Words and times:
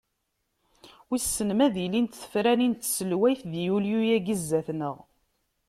Wissen 1.09 1.49
ma 1.57 1.63
ad 1.65 1.75
ilint 1.85 2.19
tefranin 2.21 2.73
n 2.77 2.79
tselweyt 2.81 3.41
di 3.51 3.61
yulyu-agi 3.65 4.35
zdat-neɣ. 4.41 4.97